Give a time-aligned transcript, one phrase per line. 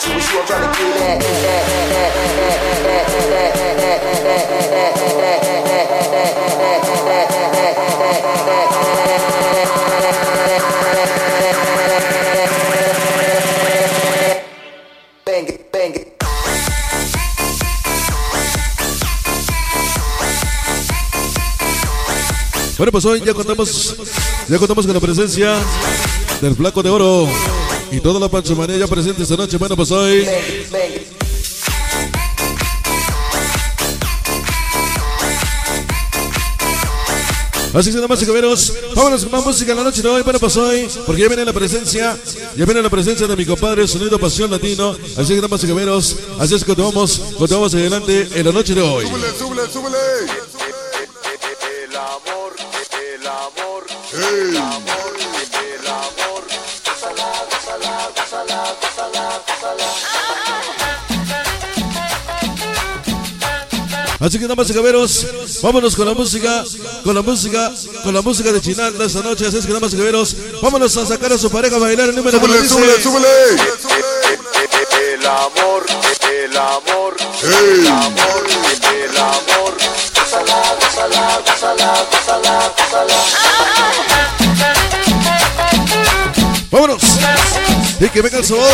[0.00, 2.34] trying to get at?
[22.76, 23.96] Bueno, pues hoy ya contamos,
[24.48, 25.56] ya contamos con la presencia
[26.42, 27.28] del Flaco de Oro
[27.90, 29.56] y toda la panchomanía ya presente esta noche.
[29.56, 30.26] Bueno, pues hoy.
[37.74, 40.22] Así que damas y caballeros, vámonos con más música en la noche de hoy.
[40.22, 42.16] Bueno, pues hoy, porque ya viene la presencia,
[42.56, 44.96] ya viene la presencia de mi compadre Sonido Pasión Latino.
[45.16, 48.80] Así que damas y caballeros, así es que continuamos, continuamos adelante en la noche de
[48.80, 49.08] hoy.
[49.08, 49.98] Súbele, súbele, súbele.
[51.88, 52.54] El amor,
[52.92, 55.16] el amor, el amor,
[55.80, 56.33] el amor.
[64.24, 65.26] Así que damas y caballeros,
[65.62, 66.64] vámonos con la música,
[67.04, 67.70] con la música,
[68.02, 69.46] con la música de Chinal de esta noche.
[69.46, 72.16] Así es que damas y caballeros, vámonos a sacar a su pareja a bailar el
[72.16, 73.28] número Súbele, súbele, súbele.
[75.12, 75.84] El amor,
[76.32, 79.74] el amor, el amor, el amor.
[86.70, 87.02] Vámonos.
[88.00, 88.70] Y que venga el sabor.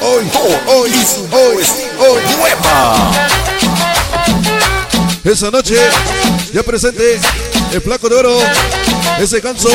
[0.00, 0.28] Hoy,
[0.66, 0.92] hoy,
[1.30, 1.62] hoy,
[2.00, 3.55] hoy.
[5.26, 5.74] Esa noche,
[6.52, 7.18] ya presente
[7.72, 8.38] el flaco de oro,
[9.18, 9.68] ese ganso.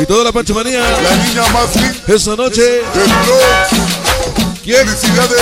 [0.00, 0.80] Y toda la panchomanía.
[0.80, 2.82] la niña más linda Esa noche, del.
[4.64, 4.88] ¿quién?
[4.88, 5.40] Felicidades.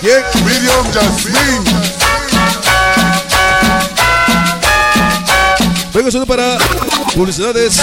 [0.00, 0.22] ¿Quién?
[0.44, 1.64] Miriam Yasmin.
[5.94, 6.58] Venga solo para
[7.14, 7.80] publicidades.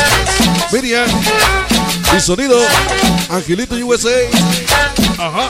[0.73, 1.07] Miriam.
[2.17, 2.59] Y sonido.
[3.29, 4.09] Angelito USA.
[5.19, 5.49] Ajá.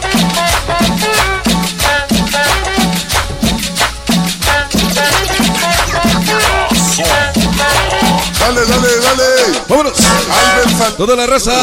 [8.39, 9.25] Dale, dale, dale.
[9.69, 9.94] Vámonos.
[10.00, 10.97] Albert.
[10.97, 11.53] Toda la raza.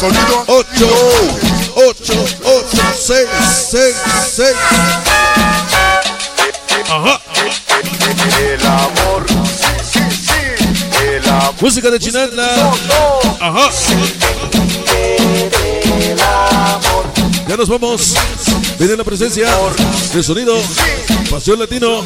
[0.00, 0.44] Sonido.
[0.46, 0.66] 8,
[1.74, 2.66] 8, 8,
[2.98, 3.28] 6,
[3.70, 3.96] 6,
[4.34, 4.56] 6.
[6.90, 7.20] Ajá.
[8.40, 11.04] El amor, sí, sí, sí.
[11.04, 11.54] El amor.
[11.60, 12.72] Música de Chinatla.
[13.40, 13.70] Ajá.
[17.48, 18.14] Ya nos vamos.
[18.78, 19.48] Viene la presencia
[20.12, 20.54] de sonido.
[21.30, 22.04] Pasión Latino.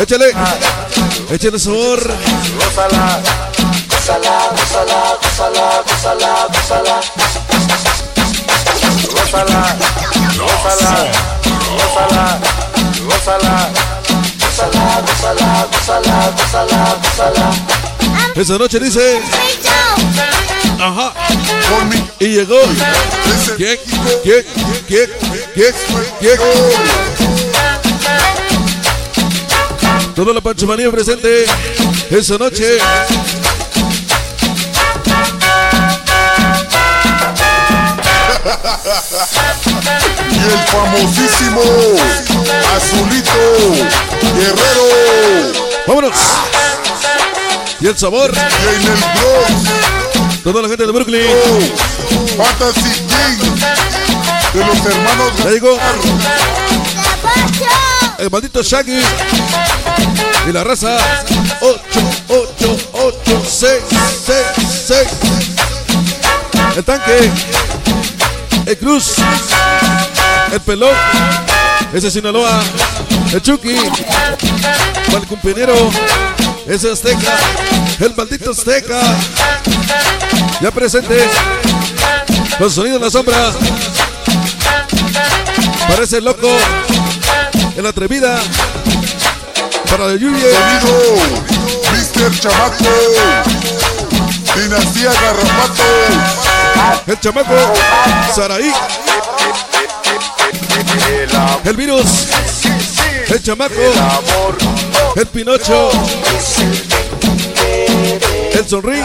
[0.00, 0.32] Échale.
[1.30, 2.00] Échale sabor.
[2.56, 3.22] gózala,
[3.92, 5.82] gózala, gózala,
[13.14, 13.97] gózala,
[18.34, 19.20] Esa noche dice.
[20.80, 21.12] Ajá.
[22.18, 22.60] Y llegó.
[23.56, 23.78] ¿Quién?
[24.22, 24.44] ¿Quién?
[24.86, 25.10] ¿Quién?
[25.54, 25.74] ¿Quién?
[26.20, 26.38] ¿Quién?
[30.14, 31.44] Toda la panchomanía presente
[32.10, 32.78] esa noche.
[40.30, 41.60] Y el famosísimo
[42.76, 43.30] Azulito
[44.34, 44.86] Guerrero.
[45.86, 46.16] Vámonos.
[47.80, 48.32] Y el sabor.
[48.34, 48.36] Y
[48.74, 50.42] en el Bronx.
[50.42, 51.26] Toda la gente de Brooklyn.
[52.36, 53.52] Fantasy King
[54.54, 55.78] de los hermanos Ya llegó.
[58.18, 59.02] El maldito Shaggy.
[60.48, 60.96] Y la raza.
[61.60, 61.80] 8,
[62.28, 63.72] 8, 8, 6,
[64.26, 64.36] 6,
[64.86, 65.08] 6.
[66.76, 67.30] El tanque.
[68.68, 69.14] El Cruz.
[70.52, 70.94] El pelón.
[71.94, 72.60] Ese Sinaloa.
[73.32, 73.74] El Chucky.
[73.74, 75.74] El cumpinero.
[76.66, 77.38] Ese Azteca.
[77.98, 79.00] El maldito Azteca.
[80.60, 81.30] Ya presente.
[82.58, 83.52] Con sonido en la sombra.
[85.88, 86.50] Parece loco.
[87.74, 88.38] En la atrevida.
[89.90, 90.44] Para la lluvia.
[90.82, 92.38] Sonido Mr.
[92.38, 92.84] Chamaco.
[94.54, 96.57] Dinastía Garrapato.
[97.06, 97.54] El chamaco.
[98.34, 98.72] Saraí.
[101.64, 102.26] El virus.
[103.28, 103.74] El chamaco.
[105.16, 105.90] El Pinocho.
[108.52, 109.00] El Sonrí.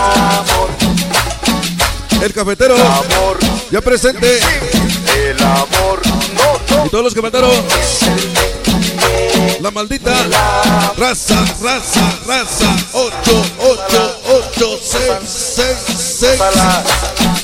[2.21, 2.75] El cafetero.
[3.71, 4.39] Ya presente.
[5.15, 6.01] el amor.
[6.85, 7.51] Y todos los que mandaron.
[9.61, 10.13] La maldita.
[10.97, 12.75] Raza, raza, raza.
[12.93, 13.13] 8,
[13.59, 14.19] 8,
[14.57, 15.77] 8, 6, 6,
[16.19, 16.41] 6.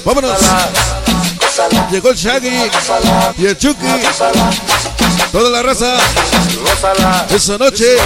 [0.05, 0.39] Vámonos.
[1.91, 2.71] Llegó el Shaggy
[3.37, 3.85] y el Chucky.
[5.31, 5.97] Toda la raza.
[7.29, 7.97] Esa noche.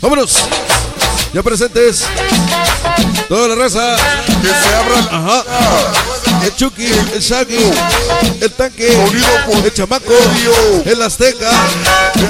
[0.00, 0.36] Vámonos.
[1.32, 2.04] Ya presentes.
[3.28, 3.96] Toda la raza.
[4.42, 6.17] Que se abra la Ajá.
[6.42, 7.70] El Chucky, el Shaggy,
[8.40, 8.88] el tanque,
[9.64, 10.12] el chamaco,
[10.84, 11.50] el azteca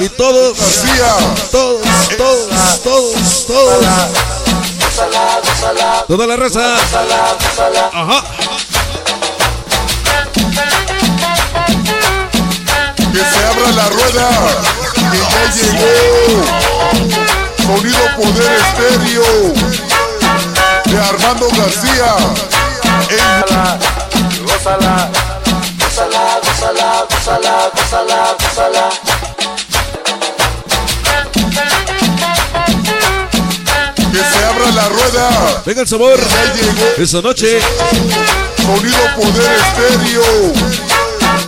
[0.01, 1.15] y todos, García.
[1.51, 1.81] todos,
[2.17, 4.29] todos, todos, todos.
[6.07, 6.75] Toda la raza.
[7.93, 8.23] Ajá.
[13.13, 14.29] Que se abra la rueda.
[15.11, 16.43] Que ya llegó.
[17.57, 19.53] Sonido Poder Estéreo.
[20.85, 22.15] De Armando García.
[23.11, 23.17] En
[24.45, 25.09] Gózala,
[25.79, 28.89] gózala, gózala, gózala, gózala, gózala.
[34.11, 35.29] que se abra la rueda.
[35.65, 36.19] Venga el sabor.
[36.97, 37.59] Esa noche.
[38.57, 40.53] Sonido Poder Estéreo.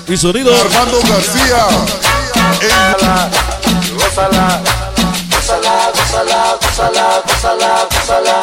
[0.08, 0.52] Y sonido.
[0.56, 1.68] Armando García.
[3.94, 4.62] Gózala,
[5.30, 8.42] gózala, gózala, gózala, gózala, gózala.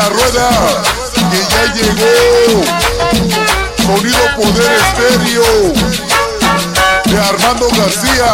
[0.00, 0.48] La rueda.
[1.30, 2.14] Que ya llegó.
[3.84, 5.50] Sonido Poder Estéreo.
[7.04, 8.30] De Armando García.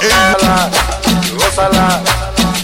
[0.00, 0.16] En
[1.36, 2.02] Gózala,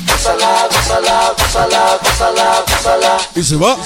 [0.06, 3.12] gózala, gózala, gózala, gózala, gózala.
[3.34, 3.76] Y se va.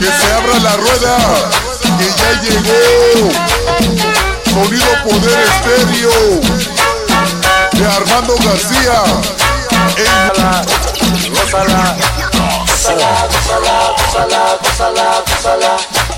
[0.00, 1.16] que se abra la rueda.
[1.98, 2.82] Que ya llegó.
[4.54, 6.18] Sonido Poder Estéreo.
[7.72, 9.37] De Armando García.
[9.78, 11.96] En Gózala,
[12.66, 16.17] gózala, gózala, gózala, gózala, gózala.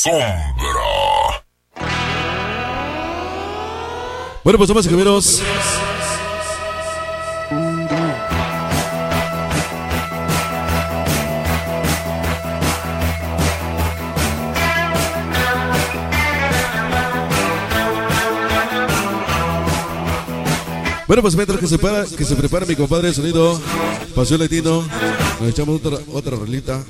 [0.00, 1.44] Sombra.
[4.42, 5.42] Bueno, pues y caballeros.
[21.06, 23.60] Bueno, pues mientras que se, para, que se prepara mi compadre de sonido,
[24.14, 24.86] Pasión Latino,
[25.40, 26.84] nos echamos otra, otra rolita.